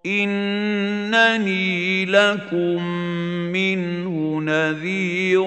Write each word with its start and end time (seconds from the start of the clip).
إنني 0.06 2.04
لكم 2.04 2.84
منه 3.52 4.40
نذير 4.42 5.40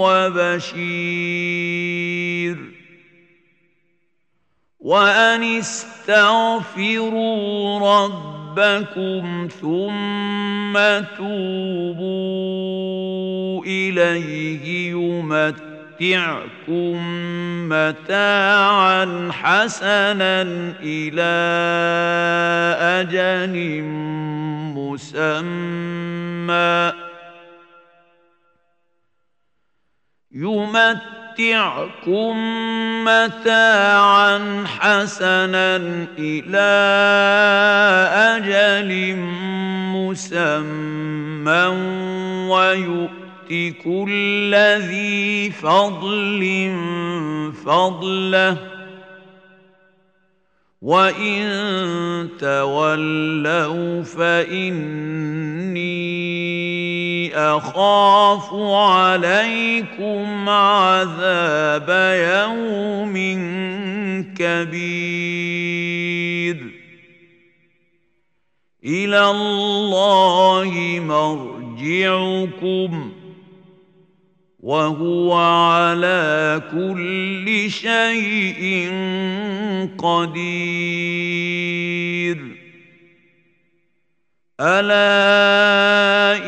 وبشير 0.00 2.15
وأن 4.86 5.42
استغفروا 5.42 7.42
ربكم 8.02 9.48
ثم 9.60 10.74
توبوا 11.18 13.64
إليه 13.66 14.90
يمتعكم 14.90 16.94
متاعا 17.68 19.28
حسنا 19.32 20.42
إلى 20.82 21.34
أجل 23.00 23.56
مسمى 24.78 25.86
يمتعكم 30.36 32.36
متاعا 33.04 34.64
حسنا 34.78 35.76
الى 36.18 36.68
اجل 38.36 39.16
مسمى 39.96 41.64
ويؤت 42.52 43.76
كل 43.84 44.54
ذي 44.78 45.50
فضل 45.50 46.40
فضله 47.64 48.56
وان 50.82 51.48
تولوا 52.40 54.02
فاني 54.02 54.56
اخاف 57.36 58.54
عليكم 58.76 60.48
عذاب 60.48 61.88
يوم 62.32 63.14
كبير 64.36 66.56
الى 68.84 69.30
الله 69.30 70.70
مرجعكم 72.62 73.12
وهو 74.60 75.32
على 75.34 76.62
كل 76.72 77.70
شيء 77.70 78.88
قدير 79.98 82.55
الا 84.60 85.36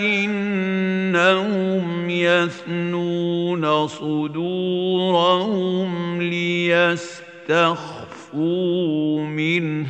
انهم 0.01 2.11
يثنون 2.11 3.87
صدورهم 3.87 6.23
ليستخفوا 6.23 9.21
منه 9.21 9.87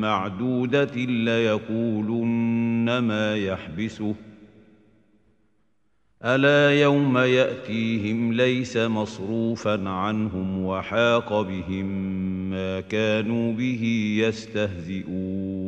معدودة 0.00 0.94
ليقولن 1.04 2.98
ما 2.98 3.36
يحبسه 3.36 4.14
ألا 6.24 6.80
يوم 6.82 7.18
يأتيهم 7.18 8.32
ليس 8.32 8.76
مصروفا 8.76 9.88
عنهم 9.88 10.64
وحاق 10.64 11.40
بهم 11.40 11.86
ما 12.50 12.80
كانوا 12.80 13.52
به 13.52 13.84
يستهزئون 14.26 15.60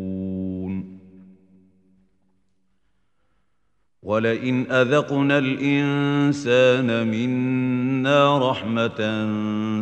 ولئن 4.03 4.71
أذقنا 4.71 5.39
الإنسان 5.39 7.07
منا 7.11 8.51
رحمة 8.51 9.01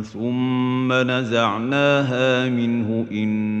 ثم 0.01 0.93
نزعناها 0.93 2.49
منه 2.49 3.05
إن 3.11 3.60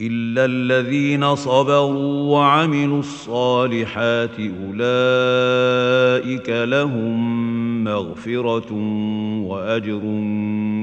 الا 0.00 0.44
الذين 0.44 1.34
صبروا 1.34 2.32
وعملوا 2.32 2.98
الصالحات 3.00 4.30
اولئك 4.40 6.48
لهم 6.68 7.84
مغفره 7.84 8.72
واجر 9.42 10.00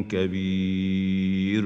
كبير 0.10 1.66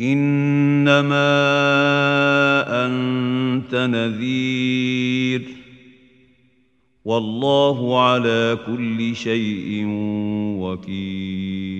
انما 0.00 1.30
انت 2.86 3.74
نذير 3.74 5.42
والله 7.04 8.00
على 8.00 8.58
كل 8.66 9.16
شيء 9.16 9.84
وكيل 10.60 11.79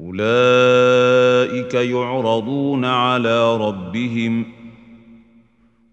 اولئك 0.00 1.74
يعرضون 1.74 2.84
على 2.84 3.56
ربهم 3.68 4.44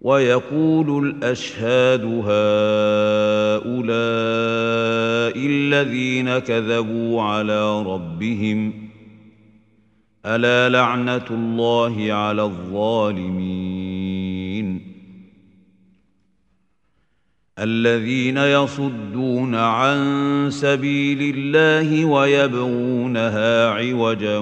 ويقول 0.02 1.06
الاشهاد 1.08 2.04
هؤلاء 2.06 2.36
الذين 5.48 6.40
كذبوا 6.40 7.22
على 7.22 7.82
ربهم 7.84 8.74
الا 10.26 10.70
لعنه 10.78 11.26
الله 11.32 12.14
على 12.14 12.42
الظالمين 12.44 13.95
الذين 17.60 18.38
يصدون 18.38 19.56
عن 19.56 19.98
سبيل 20.50 21.36
الله 21.36 22.06
ويبغونها 22.06 23.68
عوجا 23.70 24.38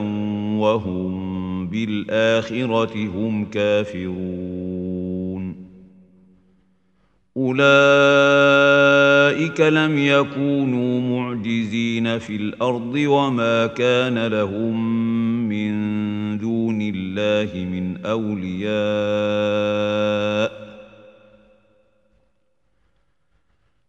وهم 0.62 1.44
بالآخرة 1.68 2.98
هم 3.08 3.46
كافرون 3.46 5.64
أولئك 7.38 9.62
لم 9.62 9.98
يكونوا 9.98 11.02
معجزين 11.20 12.20
في 12.20 12.36
الأرض 12.36 12.94
وما 12.96 13.68
كان 13.68 14.28
لهم 14.28 15.08
من 15.50 15.74
دون 16.38 16.80
الله 16.84 17.66
من 17.72 18.06
أولياء 18.06 20.63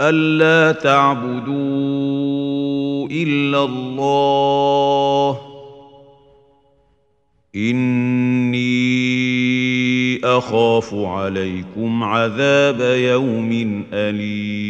ألا 0.00 0.72
تعبدوا 0.72 3.08
إلا 3.10 3.64
الله 3.64 5.38
إني 7.56 8.90
أخاف 10.24 10.94
عليكم 10.94 12.04
عذاب 12.04 12.80
يوم 12.80 13.84
أليم 13.92 14.69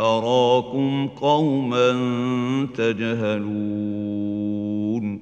أراكم 0.00 1.06
قوما 1.08 1.88
تجهلون 2.74 5.20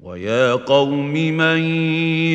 ويا 0.00 0.54
قوم 0.54 1.06
من 1.14 1.60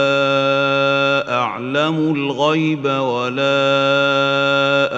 اعلم 1.38 2.12
الغيب 2.14 2.84
ولا 2.84 3.68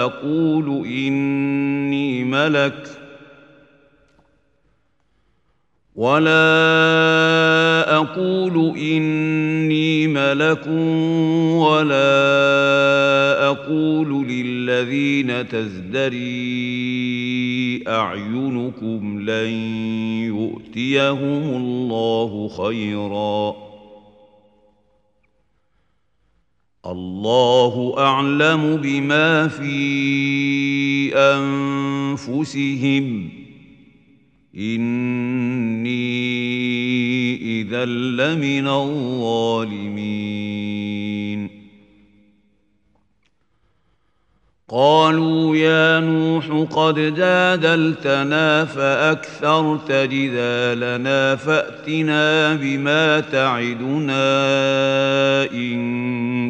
اقول 0.04 0.86
اني 0.86 2.24
ملك 2.24 2.88
ولا 5.96 6.72
اقول 7.96 8.78
اني 8.78 10.06
ملك 10.06 10.66
ولا 11.60 12.30
اقول 13.50 14.26
للذين 14.28 15.48
تزدرين 15.48 16.69
أعينكم 17.88 19.20
لن 19.30 19.50
يؤتيهم 20.26 21.56
الله 21.56 22.48
خيرا 22.48 23.54
الله 26.86 27.94
أعلم 27.98 28.76
بما 28.76 29.48
في 29.48 31.14
أنفسهم 31.14 33.28
إني 34.54 36.20
إذا 37.60 37.84
لمن 37.84 38.68
الظالمين 38.68 39.89
قالوا 44.72 45.56
يا 45.56 46.00
نوح 46.00 46.66
قد 46.70 46.94
جادلتنا 47.14 48.64
فأكثرت 48.64 49.92
جدالنا 49.92 51.36
فأتنا 51.36 52.54
بما 52.54 53.20
تعدنا 53.20 54.26
إن 55.50 55.80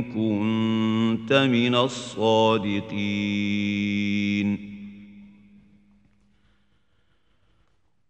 كنت 0.02 1.32
من 1.32 1.74
الصادقين 1.74 4.70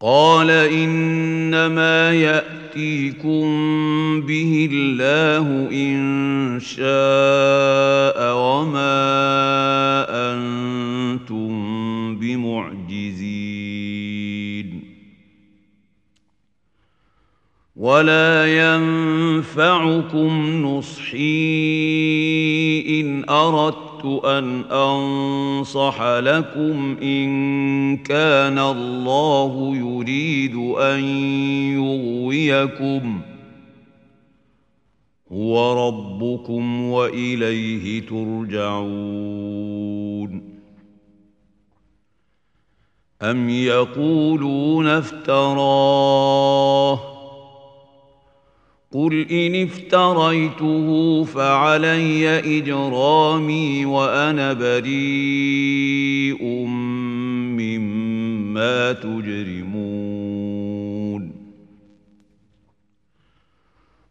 قال 0.01 0.51
إنما 0.51 2.13
يأتي 2.13 2.60
ياتيكم 2.77 3.41
به 4.27 4.69
الله 4.73 5.69
ان 5.73 6.59
شاء 6.61 8.35
وما 8.37 9.11
انتم 10.33 11.51
بمعجزين 12.19 14.81
ولا 17.77 18.35
ينفعكم 18.57 20.43
نصحي 20.65 21.71
ان 23.01 23.25
اردت 23.29 23.90
اردت 24.05 24.25
ان 24.25 24.65
انصح 24.73 26.03
لكم 26.03 26.97
ان 27.03 27.97
كان 27.97 28.59
الله 28.59 29.73
يريد 29.77 30.55
ان 30.77 31.01
يغويكم 31.75 33.21
هو 35.33 35.89
ربكم 35.89 36.83
واليه 36.83 38.07
ترجعون 38.07 40.51
ام 43.23 43.49
يقولون 43.51 44.87
افتراه 44.87 47.20
قل 48.95 49.27
إن 49.31 49.55
افتريته 49.63 51.25
فعلي 51.25 52.39
إجرامي 52.59 53.85
وأنا 53.85 54.53
بريء 54.53 56.45
مما 57.57 58.93
تجرمون 58.93 59.60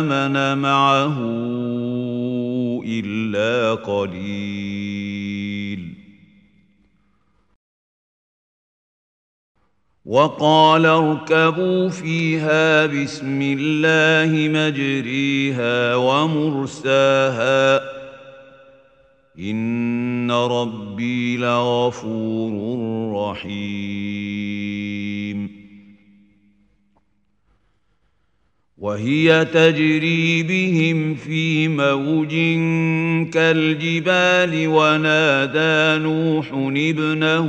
آمن 0.00 0.58
معه 0.58 1.16
إلا 2.86 3.74
قليل 3.74 5.98
وقال 10.06 10.86
اركبوا 10.86 11.88
فيها 11.88 12.86
بسم 12.86 13.56
الله 13.58 14.48
مجريها 14.48 15.94
ومرساها 15.96 17.80
إن 19.38 20.30
ربي 20.30 21.36
لغفور 21.36 22.52
رحيم 23.30 25.17
وهي 28.80 29.44
تجري 29.54 30.42
بهم 30.42 31.14
في 31.14 31.68
موج 31.68 32.30
كالجبال 33.30 34.68
ونادى 34.68 36.02
نوح 36.04 36.52
ابنه 36.76 37.46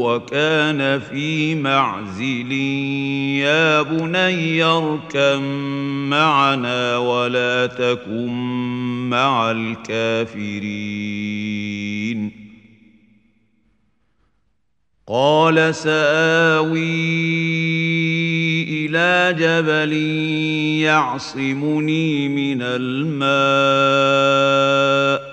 وكان 0.00 1.00
في 1.00 1.54
معزل 1.54 2.52
يا 3.42 3.82
بني 3.82 4.62
اركم 4.62 5.42
معنا 6.10 6.96
ولا 6.96 7.66
تكن 7.66 8.32
مع 9.10 9.50
الكافرين 9.50 11.41
قال 15.14 15.74
ساوي 15.74 17.12
الى 18.62 19.36
جبل 19.38 19.92
يعصمني 20.86 22.28
من 22.28 22.58
الماء 22.62 25.32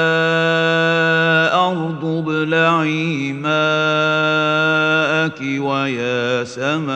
أرض 1.68 2.04
ابلعي 2.04 3.32
ماءك 3.32 5.40
ويا 5.58 6.44
سماء 6.44 6.86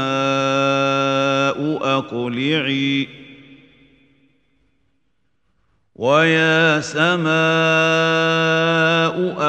أقلعي 1.99 3.09
ويا 5.97 6.81
سماء 6.81 7.31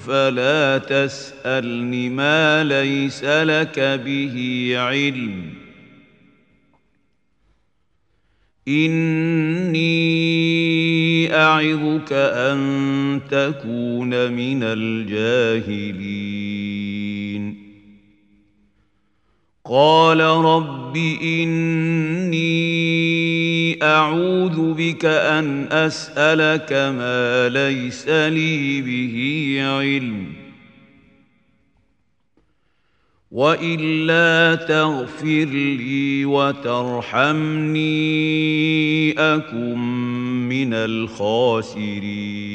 فلا 0.06 0.78
تسالن 0.78 2.12
ما 2.12 2.64
ليس 2.64 3.24
لك 3.24 3.80
به 3.80 4.72
علم 4.76 5.44
اني 8.68 10.06
اعظك 11.36 12.14
ان 12.14 12.60
تكون 13.32 14.32
من 14.32 14.60
الجاهلين 14.64 16.15
قال 19.70 20.20
رب 20.20 20.98
اني 21.22 22.56
اعوذ 23.84 24.74
بك 24.74 25.06
ان 25.06 25.68
اسالك 25.72 26.74
ما 26.74 27.50
ليس 27.50 28.08
لي 28.08 28.82
به 28.82 29.58
علم 29.68 30.26
والا 33.32 34.56
تغفر 34.66 35.48
لي 35.56 36.26
وترحمني 36.26 39.12
اكن 39.12 39.78
من 40.50 40.74
الخاسرين 40.74 42.55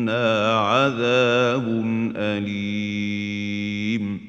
لنا 0.00 0.58
عذاب 0.60 1.68
أليم 2.16 4.20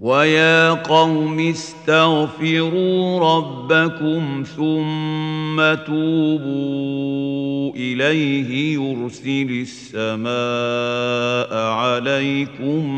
ويا 0.00 0.70
قوم 0.72 1.48
استغفروا 1.50 3.20
ربكم 3.20 4.42
ثم 4.56 5.74
توبوا 5.86 7.72
اليه 7.76 8.74
يرسل 8.74 9.50
السماء 9.66 11.58
عليكم 11.64 12.88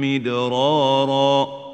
مدرارا 0.00 1.65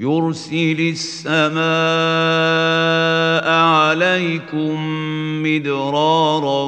يرسل 0.00 0.80
السماء 0.80 3.48
عليكم 3.50 4.76
مدرارا 5.42 6.64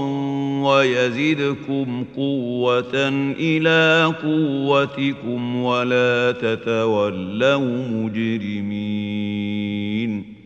ويزدكم 0.68 2.04
قوة 2.16 3.08
إلى 3.40 4.12
قوتكم 4.22 5.56
ولا 5.56 6.32
تتولوا 6.32 7.78
مجرمين 7.92 10.39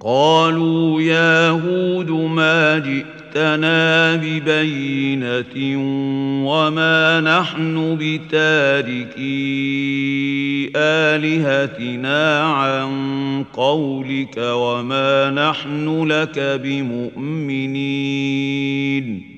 قالوا 0.00 1.02
يا 1.02 1.48
هود 1.50 2.10
ما 2.10 2.78
جئتنا 2.78 4.16
ببينة 4.16 5.44
وما 6.48 7.20
نحن 7.20 7.96
بتاركي 8.00 9.28
آلهتنا 10.76 12.40
عن 12.42 13.44
قولك 13.52 14.38
وما 14.42 15.30
نحن 15.30 16.04
لك 16.06 16.60
بمؤمنين 16.64 19.37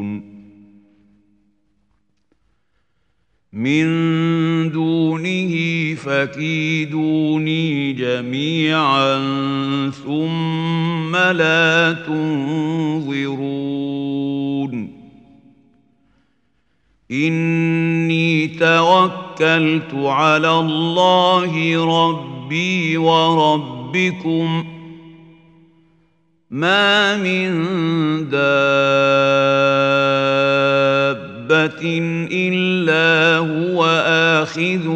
من 3.53 4.69
دونه 4.69 5.51
فكيدوني 5.95 7.93
جميعا 7.93 9.17
ثم 10.05 11.15
لا 11.15 11.93
تنظرون 12.07 14.91
اني 17.11 18.47
توكلت 18.47 19.93
على 19.93 20.51
الله 20.59 21.51
ربي 22.07 22.97
وربكم 22.97 24.63
ما 26.51 27.17
من 27.17 27.69
دار 28.29 30.00
دَابَّةٍ 31.51 31.81
إلا 32.33 33.37
هو 33.37 33.85
آخذ 34.43 34.87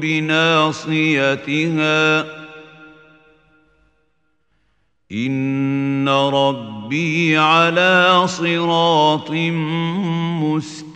بناصيتها 0.00 2.24
إن 5.12 6.08
ربي 6.08 7.38
على 7.38 8.24
صراط 8.28 9.30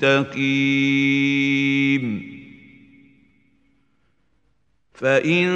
مستقيم 0.04 2.31
فان 5.02 5.50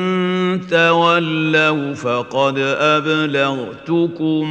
تولوا 0.70 1.94
فقد 1.94 2.58
ابلغتكم 2.58 4.50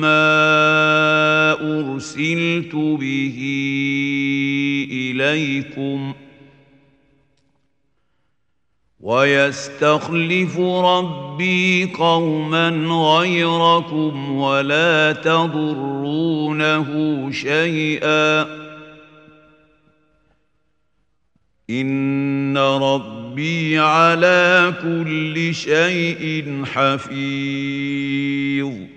ما 0.00 0.36
ارسلت 1.60 2.74
به 2.74 3.36
اليكم 4.92 6.14
ويستخلف 9.00 10.58
ربي 10.60 11.92
قوما 11.98 12.68
غيركم 13.18 14.32
ولا 14.36 15.12
تضرونه 15.12 16.86
شيئا 17.32 18.63
ان 21.70 22.56
ربي 22.58 23.78
على 23.78 24.74
كل 24.82 25.44
شيء 25.54 26.54
حفيظ 26.64 28.93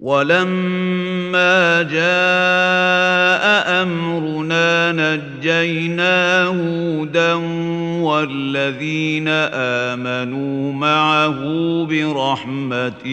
ولما 0.00 1.82
جاء 1.82 3.48
امرنا 3.82 4.92
نجينا 4.96 6.44
هودا 6.44 7.32
والذين 8.04 9.28
امنوا 9.88 10.72
معه 10.72 11.38
برحمه 11.90 13.06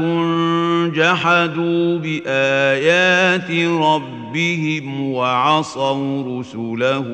جحدوا 0.94 1.98
بايات 1.98 3.50
ربهم 3.80 5.12
وعصوا 5.12 6.40
رسله 6.40 7.04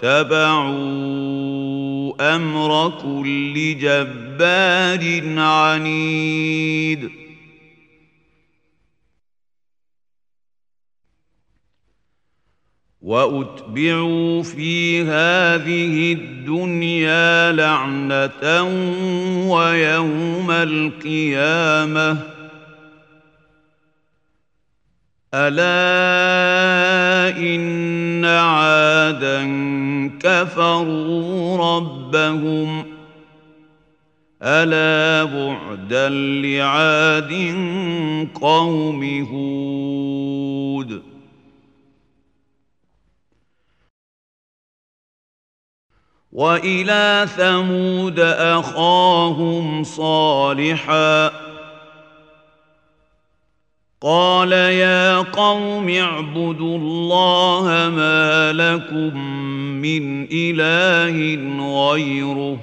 واتبعوا 0.00 0.76
امر 2.34 2.92
كل 3.04 3.78
جبار 3.78 5.20
عنيد 5.38 7.10
واتبعوا 13.06 14.42
في 14.42 15.00
هذه 15.02 16.12
الدنيا 16.12 17.52
لعنه 17.52 18.66
ويوم 19.52 20.50
القيامه 20.50 22.18
الا 25.34 25.94
ان 27.54 28.24
عادا 28.24 29.38
كفروا 30.20 31.58
ربهم 31.76 32.84
الا 34.42 35.24
بعدا 35.24 36.08
لعاد 36.40 37.32
قوم 38.40 39.04
هود 39.30 41.05
والى 46.36 47.26
ثمود 47.36 48.20
اخاهم 48.20 49.82
صالحا 49.84 51.30
قال 54.02 54.52
يا 54.52 55.16
قوم 55.16 55.88
اعبدوا 55.88 56.78
الله 56.78 57.64
ما 57.96 58.52
لكم 58.52 59.18
من 59.80 60.26
اله 60.32 61.16
غيره 61.92 62.56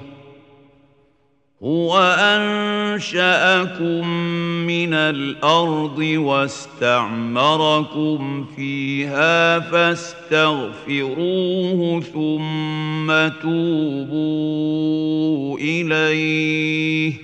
هو 1.64 1.98
انشاكم 2.18 4.08
من 4.66 4.94
الارض 4.94 5.98
واستعمركم 5.98 8.44
فيها 8.56 9.60
فاستغفروه 9.60 12.00
ثم 12.00 13.08
توبوا 13.42 15.58
اليه 15.58 17.14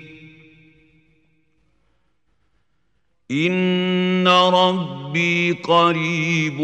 ان 3.31 4.29
ربي 4.29 5.51
قريب 5.53 6.61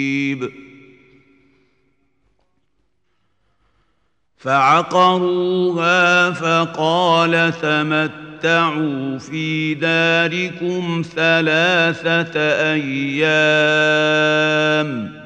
فعقروها 4.41 6.31
فقال 6.31 7.53
تمتعوا 7.61 9.17
في 9.17 9.73
داركم 9.73 11.01
ثلاثه 11.15 12.41
ايام 12.73 15.21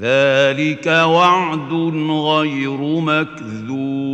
ذلك 0.00 0.86
وعد 1.04 1.72
غير 2.28 2.78
مكذوب 3.00 4.13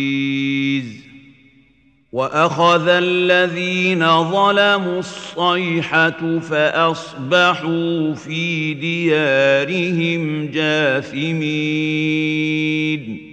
واخذ 2.13 2.85
الذين 2.87 4.23
ظلموا 4.23 4.99
الصيحه 4.99 6.39
فاصبحوا 6.39 8.13
في 8.13 8.73
ديارهم 8.73 10.51
جاثمين 10.51 13.31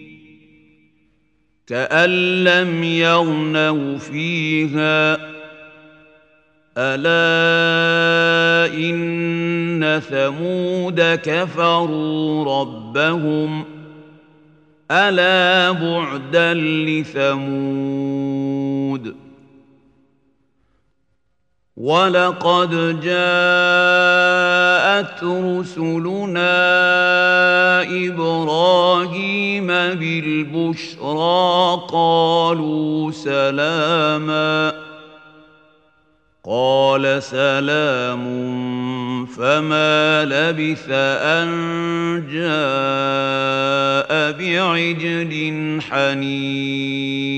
كان 1.67 2.45
لم 2.45 2.85
يغنوا 2.85 3.99
فيها 3.99 5.19
الا 6.79 7.25
ان 8.75 10.01
ثمود 10.11 11.01
كفروا 11.01 12.61
ربهم 12.61 13.65
الا 14.91 15.73
بعدا 15.73 16.55
لثمود 16.55 18.48
هود 19.07 19.17
ولقد 21.77 23.01
جاءت 23.01 25.25
رسلنا 25.25 26.59
ابراهيم 28.09 29.67
بالبشرى 29.67 31.81
قالوا 31.89 33.11
سلاما 33.11 34.73
قال 36.45 37.23
سلام 37.23 38.21
فما 39.27 40.25
لبث 40.25 40.87
ان 40.91 42.25
جاء 42.33 44.11
بعجل 44.33 45.33
حنين 45.91 47.38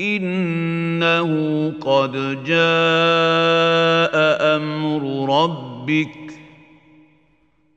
انه 0.00 1.32
قد 1.80 2.12
جاء 2.44 4.14
امر 4.56 5.02
ربك 5.42 6.08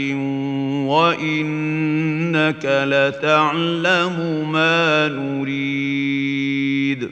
وانك 0.90 2.64
لتعلم 2.64 4.52
ما 4.52 5.08
نريد 5.08 7.10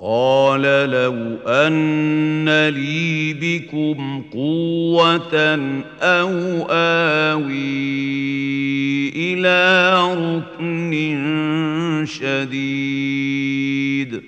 قال 0.00 0.62
لو 0.90 1.16
ان 1.46 2.68
لي 2.68 3.34
بكم 3.34 4.22
قوه 4.32 5.56
او 6.02 6.28
اوي 6.70 7.98
الى 9.32 9.94
ركن 10.14 10.90
شديد 12.06 14.27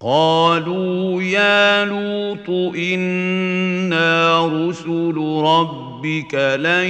قالوا 0.00 1.22
يا 1.22 1.84
لوط 1.84 2.50
انا 2.78 4.46
رسل 4.46 5.42
ربك 5.44 6.34
لن 6.34 6.88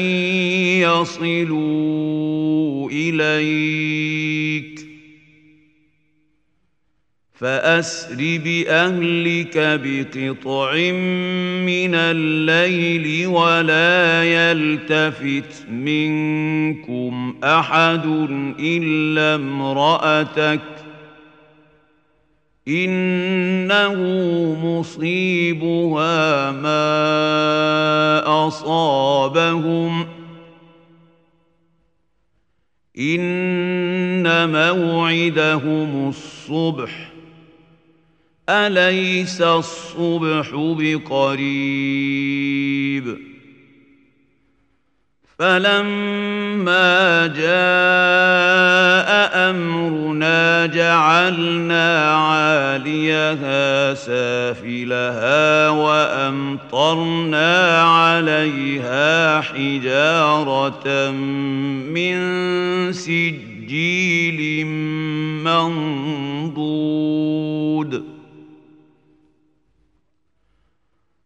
يصلوا 0.85 2.91
اليك 2.93 4.87
فاسر 7.35 8.17
باهلك 8.45 9.57
بقطع 9.57 10.73
من 11.67 11.95
الليل 11.95 13.27
ولا 13.27 14.25
يلتفت 14.25 15.69
منكم 15.71 17.35
احد 17.45 18.07
الا 18.59 19.35
امراتك 19.35 20.78
انه 22.69 24.03
مصيبها 24.65 26.51
ما 26.51 26.79
اصابهم 28.47 30.07
ان 32.99 34.51
موعدهم 34.53 36.09
الصبح 36.09 37.11
اليس 38.49 39.43
الصبح 39.43 40.51
بقريب 40.55 43.28
فلما 45.39 47.27
جاء 47.27 49.19
امرنا 49.51 50.67
جعلنا 50.67 52.15
عاليها 52.15 53.95
سافلها 53.95 55.69
وامطرنا 55.69 57.83
عليها 57.83 59.41
حجاره 59.41 61.11
من 61.11 62.17
سجيل 62.93 64.67
منضود 65.45 68.05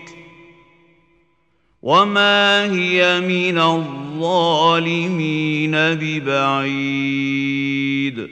وما 1.82 2.64
هي 2.64 3.20
من 3.20 3.58
الظالمين 3.58 5.70
ببعيد 5.76 8.28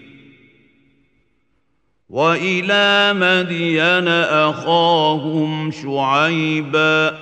والى 2.10 3.12
مدين 3.16 4.08
اخاهم 4.48 5.70
شعيبا 5.70 7.18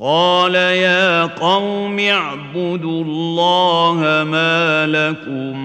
قال 0.00 0.54
يا 0.54 1.26
قوم 1.26 1.98
اعبدوا 1.98 3.04
الله 3.04 4.24
ما 4.30 4.86
لكم 4.86 5.56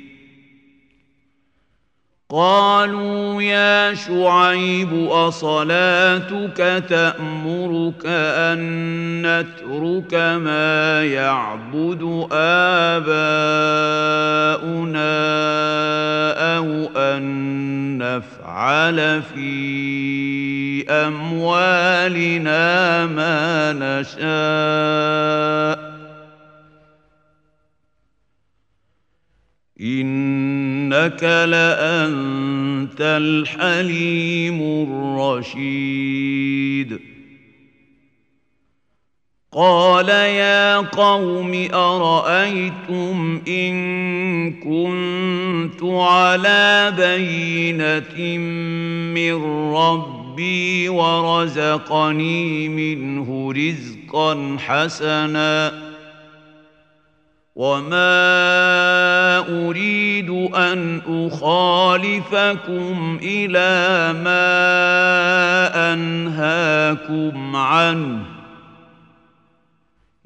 قالوا 2.31 3.41
يا 3.41 3.93
شعيب 3.93 5.07
اصلاتك 5.11 6.83
تامرك 6.89 8.05
ان 8.05 8.61
نترك 9.21 10.13
ما 10.37 11.05
يعبد 11.05 12.27
اباؤنا 13.01 13.17
او 16.57 16.67
ان 16.97 17.97
نفعل 17.97 19.21
في 19.35 20.85
اموالنا 20.89 23.05
ما 23.05 23.73
نشاء 23.73 25.90
انك 29.81 31.23
لانت 31.23 32.97
الحليم 33.01 34.59
الرشيد 34.61 36.99
قال 39.53 40.09
يا 40.09 40.77
قوم 40.77 41.67
ارايتم 41.73 43.41
ان 43.47 43.75
كنت 44.53 45.83
على 45.83 46.93
بينه 46.97 48.37
من 49.21 49.43
ربي 49.73 50.89
ورزقني 50.89 52.67
منه 52.69 53.53
رزقا 53.53 54.57
حسنا 54.59 55.90
وما 57.61 59.67
اريد 59.69 60.29
ان 60.53 61.01
اخالفكم 61.07 63.19
الى 63.21 64.13
ما 64.13 64.33
انهاكم 65.93 67.55
عنه 67.55 68.23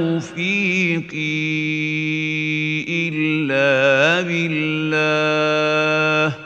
الا 3.07 4.21
بالله 4.21 6.40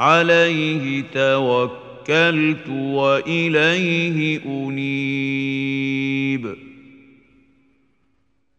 عليه 0.00 1.04
توكلت 1.14 2.68
واليه 2.70 4.40
انيب 4.46 6.56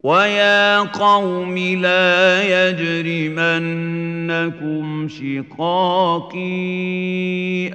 ويا 0.04 0.80
قوم 0.82 1.58
لا 1.58 2.42
يجرمنكم 2.70 5.08
شقاقي 5.08 6.38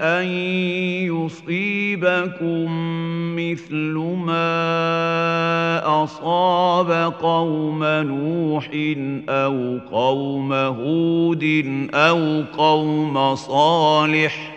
ان 0.01 0.29
يصيبكم 1.07 2.71
مثل 3.37 3.93
ما 4.27 4.73
اصاب 6.05 7.13
قوم 7.23 7.85
نوح 7.85 8.71
او 9.29 9.79
قوم 9.93 10.53
هود 10.53 11.45
او 11.95 12.43
قوم 12.57 13.35
صالح 13.35 14.56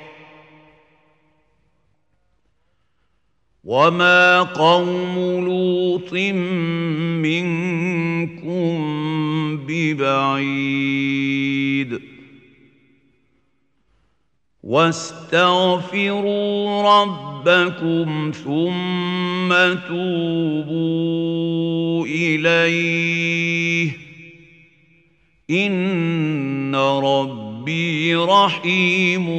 وما 3.64 4.42
قوم 4.42 5.16
لوط 5.46 6.14
منكم 8.34 8.48
ببعيد 9.68 12.00
واستغفروا 14.64 16.82
ربكم 17.02 18.32
ثم 18.44 19.50
توبوا 19.90 22.06
اليه 22.06 23.92
ان 25.52 26.76
ربي 27.04 28.16
رحيم 28.16 29.30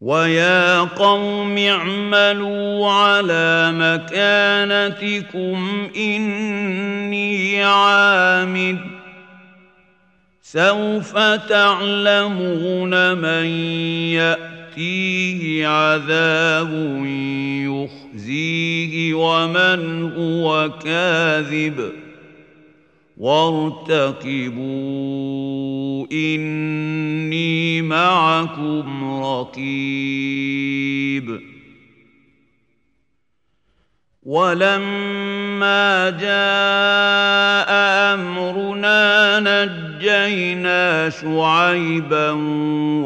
ويا 0.02 0.80
قوم 0.82 1.58
اعملوا 1.58 2.92
على 2.92 3.72
مكانتكم 3.78 5.88
اني 5.96 7.64
عامد 7.64 8.78
سوف 10.42 11.18
تعلمون 11.50 13.14
من 13.14 13.46
ياتي 14.16 14.57
فيه 14.78 15.67
عذاب 15.67 16.69
يخزيه 18.15 19.13
ومن 19.13 20.03
هو 20.15 20.69
كاذب 20.86 21.91
وارتقبوا 23.17 26.07
اني 26.11 27.82
معكم 27.82 29.21
رقيب 29.23 31.39
ولما 34.23 36.09
جاء 36.09 37.66
أمرنا 38.20 39.07
نجينا 39.39 41.09
شعيبا 41.09 42.30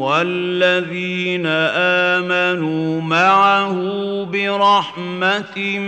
والذين 0.00 1.46
آمنوا 2.16 3.00
معه 3.00 3.72
برحمة 4.32 5.78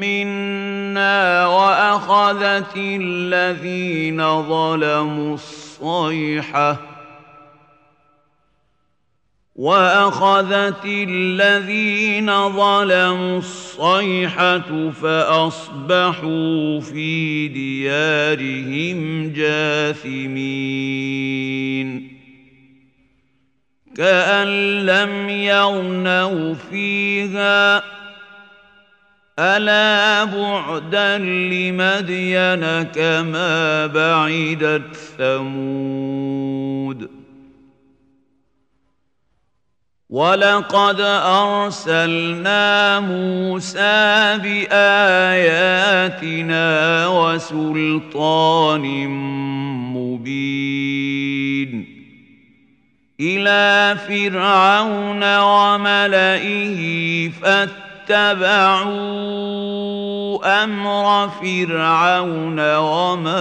منا 0.00 1.46
وأخذت 1.46 2.76
الذين 2.76 4.42
ظلموا 4.42 5.34
الصيحة 5.34 6.89
واخذت 9.60 10.84
الذين 10.84 12.26
ظلموا 12.48 13.38
الصيحه 13.38 14.88
فاصبحوا 15.02 16.80
في 16.80 17.48
ديارهم 17.48 19.30
جاثمين 19.32 22.10
كان 23.96 24.46
لم 24.86 25.28
يغنوا 25.28 26.54
فيها 26.54 27.82
الا 29.38 30.24
بعدا 30.24 31.18
لمدين 31.18 32.82
كما 32.82 33.86
بعدت 33.86 34.96
ثمود 35.18 37.19
ولقد 40.10 41.00
ارسلنا 41.00 43.00
موسى 43.00 44.38
باياتنا 44.42 46.68
وسلطان 47.06 48.80
مبين 49.94 51.86
الى 53.20 53.96
فرعون 54.08 55.38
وملئه 55.38 56.80
فاتبعوا 57.42 58.90
امر 60.64 61.28
فرعون 61.28 62.60
وما 62.76 63.36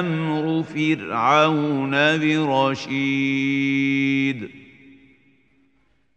امر 0.00 0.62
فرعون 0.74 1.90
برشيد 2.18 4.61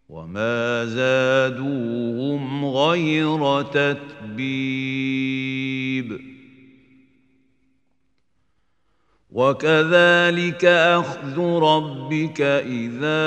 وما 0.09 0.85
زادوهم 0.85 2.65
غير 2.65 3.61
تتبيب 3.61 6.28
وكذلك 9.31 10.65
اخذ 10.65 11.39
ربك 11.59 12.41
اذا 12.41 13.25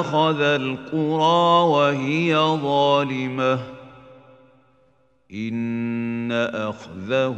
اخذ 0.00 0.40
القرى 0.40 1.68
وهي 1.68 2.36
ظالمه 2.36 3.58
ان 5.32 6.32
اخذه 6.32 7.36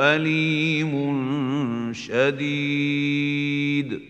اليم 0.00 0.94
شديد 1.92 4.00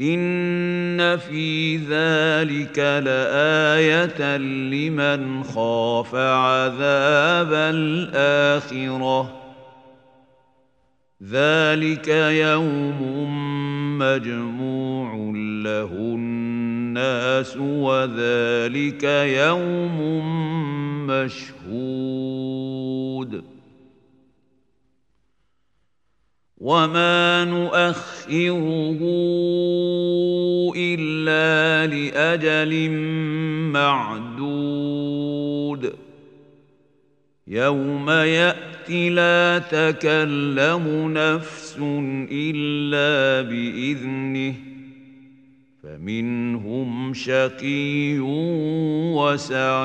ان 0.00 1.16
في 1.16 1.76
ذلك 1.76 2.78
لايه 2.78 4.36
لمن 4.38 5.42
خاف 5.42 6.14
عذاب 6.14 7.52
الاخره 7.52 9.38
ذلك 11.28 12.08
يوم 12.48 12.94
مجموع 13.98 15.14
له 15.64 15.90
الناس 15.92 17.56
وذلك 17.56 19.02
يوم 19.26 20.02
مشهود 21.06 23.57
وما 26.60 27.44
نؤخره 27.44 28.32
الا 30.76 31.86
لاجل 31.94 32.90
معدود 33.72 35.92
يوم 37.48 38.10
ياتي 38.10 39.08
لا 39.10 39.58
تكلم 39.58 41.10
نفس 41.14 41.76
الا 42.32 43.48
باذنه 43.48 44.54
فمنهم 45.82 47.14
شقي 47.14 48.18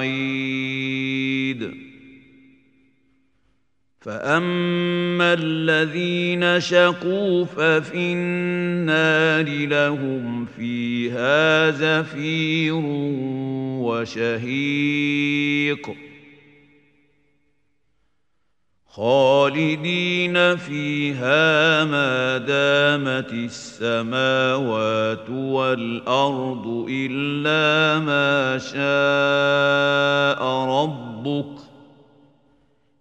وسعيد 0.03 1.83
فاما 4.03 5.33
الذين 5.39 6.59
شقوا 6.59 7.45
ففي 7.45 8.13
النار 8.13 9.47
لهم 9.67 10.45
فيها 10.45 11.71
زفير 11.71 12.75
وشهيق 15.23 15.89
خالدين 18.87 20.55
فيها 20.57 21.85
ما 21.85 22.37
دامت 22.37 23.33
السماوات 23.33 25.29
والارض 25.29 26.87
الا 26.89 27.99
ما 28.05 28.57
شاء 28.57 30.43
ربك 30.83 31.72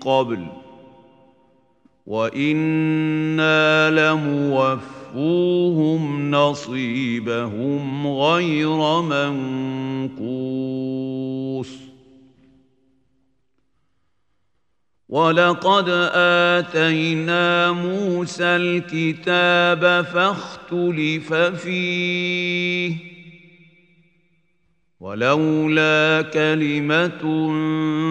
قبل 0.00 0.46
وإنا 2.06 3.90
لموفوهم 3.90 6.30
نصيبهم 6.30 8.06
غير 8.06 9.00
منقوص 9.02 11.68
ولقد 15.08 15.88
آتينا 16.54 17.46
موسى 17.72 18.44
الكتاب 18.44 19.82
فاختلف 20.04 21.28
فيه 21.34 23.17
ولولا 25.00 26.22
كلمة 26.34 27.20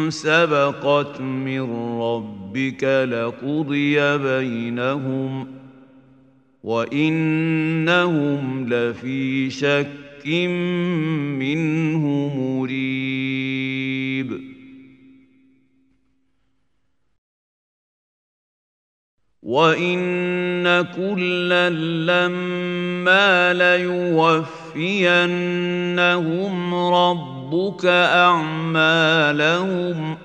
سبقت 0.09 1.21
من 1.21 1.61
ربك 2.01 2.83
لقضي 2.83 4.17
بينهم 4.17 5.47
وإنهم 6.63 8.67
لفي 8.69 9.49
شك 9.49 9.97
منه 11.39 12.35
مريب 12.38 14.39
وإن 19.43 19.97
كلا 20.83 21.69
لما 21.69 23.53
ليوفي 23.53 24.66
يوفينهم 24.78 26.75
ربك 26.75 27.86
اعمالهم 27.86 30.17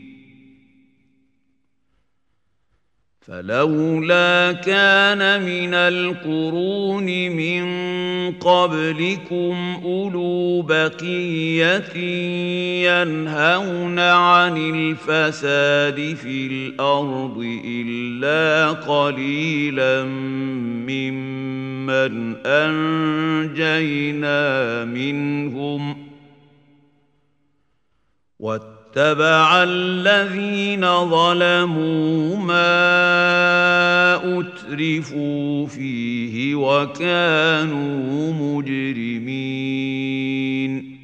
فلولا 3.30 4.52
كان 4.66 5.22
من 5.46 5.74
القرون 5.74 7.06
من 7.32 7.62
قبلكم 8.32 9.56
اولو 9.84 10.62
بقيه 10.62 11.84
ينهون 12.90 14.00
عن 14.00 14.58
الفساد 14.74 16.16
في 16.22 16.48
الارض 16.48 17.38
الا 17.66 18.72
قليلا 18.72 20.04
ممن 20.06 22.36
انجينا 22.46 24.86
منهم 24.86 25.96
اتبع 29.00 29.64
الذين 29.64 30.84
ظلموا 31.10 32.36
ما 32.36 32.56
اترفوا 34.40 35.68
فيه 35.68 36.56
وكانوا 36.56 38.34
مجرمين 38.34 41.00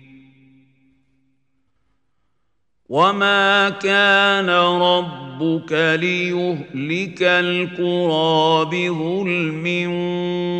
وما 2.89 3.69
كان 3.69 4.49
ربك 4.49 5.71
ليهلك 5.71 7.21
القرى 7.21 8.65
بظلم 8.71 9.67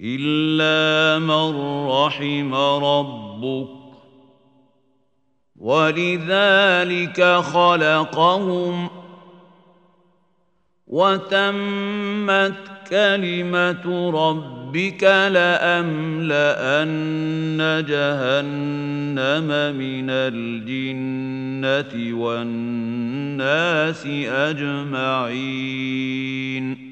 الا 0.00 1.18
من 1.18 1.50
رحم 1.90 2.54
ربك 2.84 3.81
ولذلك 5.62 7.22
خلقهم 7.36 8.90
وتمت 10.86 12.54
كلمه 12.90 14.10
ربك 14.10 15.02
لاملان 15.02 16.26
جهنم 17.88 19.48
من 19.76 20.06
الجنه 20.10 22.18
والناس 22.22 24.06
اجمعين 24.32 26.91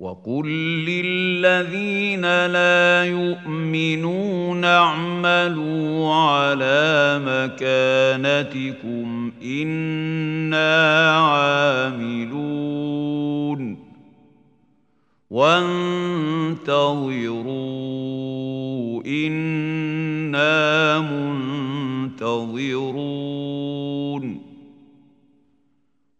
وقل 0.00 0.48
للذين 0.84 2.20
لا 2.46 3.04
يؤمنون 3.04 4.64
اعملوا 4.64 6.14
على 6.14 7.20
مكانتكم 7.26 9.32
انا 9.44 11.10
عاملون 11.18 13.78
وانتظروا 15.30 17.12
انا 19.06 20.98
منتظرون 20.98 23.49